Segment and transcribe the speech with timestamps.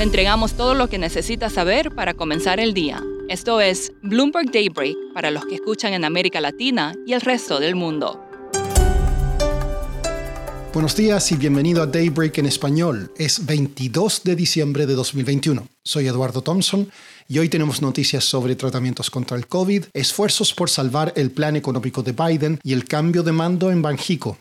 [0.00, 3.04] Le entregamos todo lo que necesita saber para comenzar el día.
[3.28, 7.74] Esto es Bloomberg Daybreak para los que escuchan en América Latina y el resto del
[7.74, 8.18] mundo.
[10.72, 13.12] Buenos días y bienvenido a Daybreak en español.
[13.18, 15.68] Es 22 de diciembre de 2021.
[15.84, 16.90] Soy Eduardo Thompson
[17.28, 22.02] y hoy tenemos noticias sobre tratamientos contra el COVID, esfuerzos por salvar el plan económico
[22.02, 24.38] de Biden y el cambio de mando en Banjico.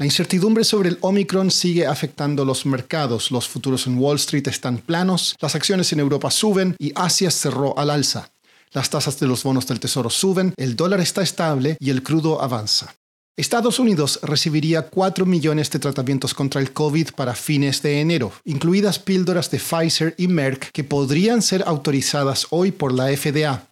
[0.00, 3.30] La incertidumbre sobre el Omicron sigue afectando los mercados.
[3.30, 7.78] Los futuros en Wall Street están planos, las acciones en Europa suben y Asia cerró
[7.78, 8.32] al alza.
[8.72, 12.40] Las tasas de los bonos del Tesoro suben, el dólar está estable y el crudo
[12.40, 12.94] avanza.
[13.36, 18.98] Estados Unidos recibiría 4 millones de tratamientos contra el COVID para fines de enero, incluidas
[18.98, 23.69] píldoras de Pfizer y Merck que podrían ser autorizadas hoy por la FDA.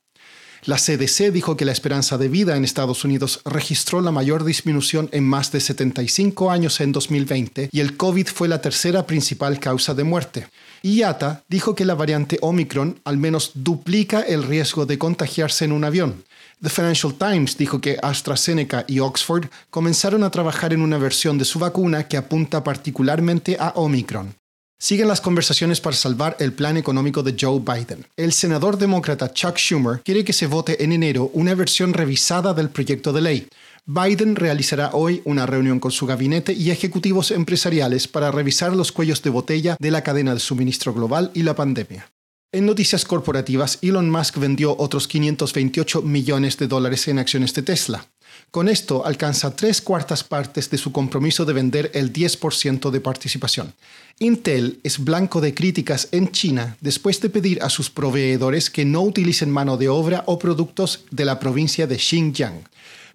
[0.65, 5.09] La CDC dijo que la esperanza de vida en Estados Unidos registró la mayor disminución
[5.13, 9.95] en más de 75 años en 2020 y el COVID fue la tercera principal causa
[9.95, 10.47] de muerte.
[10.83, 15.85] IATA dijo que la variante Omicron al menos duplica el riesgo de contagiarse en un
[15.85, 16.25] avión.
[16.61, 21.45] The Financial Times dijo que AstraZeneca y Oxford comenzaron a trabajar en una versión de
[21.45, 24.35] su vacuna que apunta particularmente a Omicron.
[24.81, 28.07] Siguen las conversaciones para salvar el plan económico de Joe Biden.
[28.17, 32.71] El senador demócrata Chuck Schumer quiere que se vote en enero una versión revisada del
[32.71, 33.49] proyecto de ley.
[33.87, 39.21] Biden realizará hoy una reunión con su gabinete y ejecutivos empresariales para revisar los cuellos
[39.21, 42.13] de botella de la cadena de suministro global y la pandemia.
[42.53, 48.07] En noticias corporativas, Elon Musk vendió otros 528 millones de dólares en acciones de Tesla.
[48.51, 53.75] Con esto alcanza tres cuartas partes de su compromiso de vender el 10% de participación.
[54.19, 59.03] Intel es blanco de críticas en China después de pedir a sus proveedores que no
[59.03, 62.65] utilicen mano de obra o productos de la provincia de Xinjiang.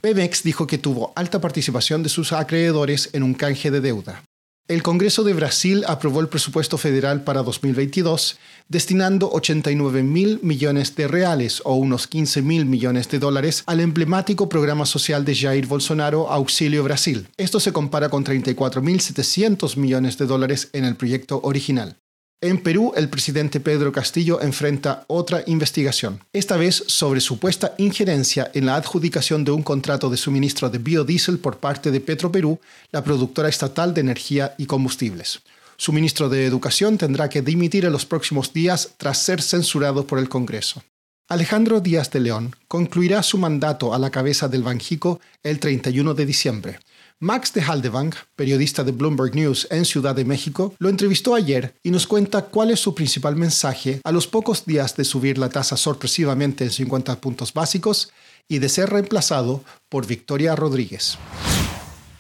[0.02, 4.24] Pemex dijo que tuvo alta participación de sus acreedores en un canje de deuda.
[4.70, 8.38] El Congreso de Brasil aprobó el presupuesto federal para 2022,
[8.70, 14.48] destinando 89 mil millones de reales o unos 15 mil millones de dólares al emblemático
[14.48, 17.28] programa social de Jair Bolsonaro Auxilio Brasil.
[17.36, 21.98] Esto se compara con 34.700 millones de dólares en el proyecto original.
[22.44, 28.66] En Perú, el presidente Pedro Castillo enfrenta otra investigación, esta vez sobre supuesta injerencia en
[28.66, 32.60] la adjudicación de un contrato de suministro de biodiesel por parte de Petroperú,
[32.92, 35.40] la productora estatal de energía y combustibles.
[35.78, 40.20] Su ministro de Educación tendrá que dimitir en los próximos días tras ser censurado por
[40.20, 40.84] el Congreso.
[41.30, 46.26] Alejandro Díaz de León concluirá su mandato a la cabeza del Banjico el 31 de
[46.26, 46.80] diciembre.
[47.24, 51.90] Max de Haldebank, periodista de Bloomberg News en Ciudad de México, lo entrevistó ayer y
[51.90, 55.78] nos cuenta cuál es su principal mensaje a los pocos días de subir la tasa
[55.78, 58.12] sorpresivamente en 50 puntos básicos
[58.50, 61.18] y de ser reemplazado por Victoria Rodríguez.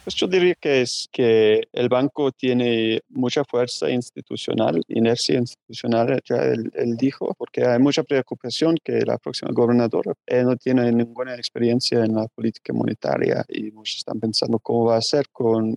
[0.03, 6.43] Pues yo diría que es que el banco tiene mucha fuerza institucional, inercia institucional, ya
[6.43, 10.13] él, dijo, porque hay mucha preocupación que la próxima gobernadora
[10.43, 15.01] no tiene ninguna experiencia en la política monetaria y muchos están pensando cómo va a
[15.01, 15.73] ser con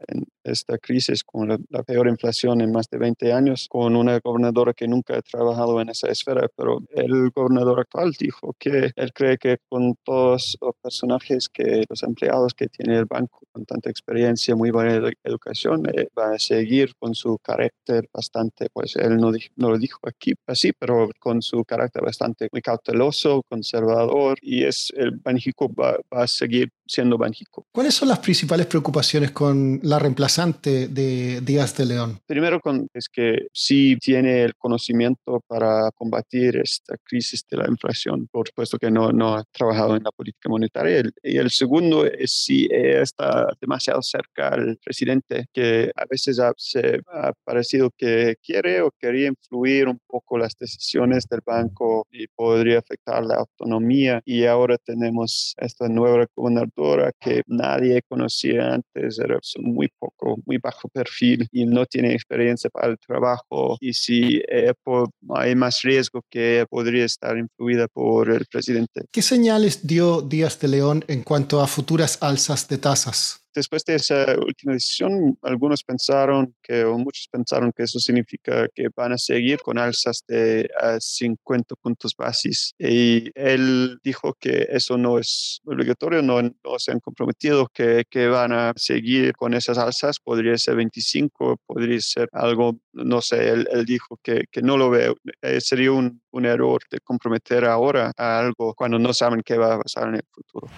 [0.50, 4.88] esta crisis, con la, peor inflación en más de 20 años, con una gobernadora que
[4.88, 9.58] nunca ha trabajado en esa esfera, pero el gobernador actual dijo que él cree que
[9.68, 14.70] con todos los personajes que los empleados que tiene el banco con tanta experiencia, muy
[14.70, 19.78] buena educación, eh, va a seguir con su carácter bastante, pues él no, no lo
[19.78, 25.72] dijo aquí así, pero con su carácter bastante muy cauteloso, conservador, y es el Banjico
[25.72, 27.66] va, va a seguir siendo Banjico.
[27.72, 32.20] ¿Cuáles son las principales preocupaciones con la reemplazante de Díaz de León?
[32.26, 38.28] Primero con, es que sí tiene el conocimiento para combatir esta crisis de la inflación,
[38.30, 41.02] por supuesto que no, no ha trabajado en la política monetaria.
[41.22, 47.00] Y el segundo es si está demasiado cerca al presidente, que a veces ha, se
[47.12, 52.78] ha parecido que quiere o quería influir un poco las decisiones del banco y podría
[52.78, 54.20] afectar la autonomía.
[54.24, 56.26] Y ahora tenemos esta nueva
[57.20, 62.88] que nadie conocía antes, era muy poco, muy bajo perfil y no tiene experiencia para
[62.88, 63.76] el trabajo.
[63.80, 64.42] Y si
[65.34, 69.04] hay más riesgo que podría estar influida por el presidente.
[69.10, 73.45] ¿Qué señales dio Díaz de León en cuanto a futuras alzas de tasas?
[73.56, 78.88] Después de esa última decisión, algunos pensaron que, o muchos pensaron que eso significa que
[78.94, 80.68] van a seguir con alzas de
[81.00, 82.74] 50 puntos bases.
[82.78, 88.26] Y él dijo que eso no es obligatorio, no, no se han comprometido que, que,
[88.26, 90.18] van a seguir con esas alzas.
[90.20, 94.90] Podría ser 25, podría ser algo, no sé, él, él dijo que, que, no lo
[94.90, 95.14] ve.
[95.42, 99.74] Eh, sería un, un error de comprometer ahora a algo cuando no saben qué va
[99.74, 100.68] a pasar en el futuro.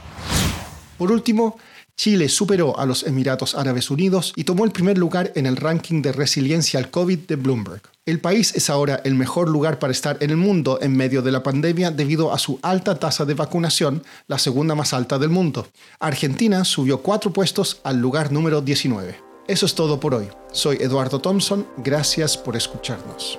[0.99, 1.57] Por último,
[1.97, 6.03] Chile superó a los Emiratos Árabes Unidos y tomó el primer lugar en el ranking
[6.03, 7.83] de resiliencia al COVID de Bloomberg.
[8.07, 11.33] El país es ahora el mejor lugar para estar en el mundo en medio de
[11.33, 15.69] la pandemia debido a su alta tasa de vacunación, la segunda más alta del mundo.
[16.01, 19.17] Argentina subió cuatro puestos al lugar número 19.
[19.47, 20.29] Eso es todo por hoy.
[20.53, 21.67] Soy Eduardo Thompson.
[21.79, 23.39] Gracias por escucharnos.